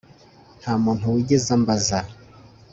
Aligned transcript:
Nta 0.59 0.73
muntu 0.83 1.05
wigeze 1.15 1.49
ambaza 1.57 1.97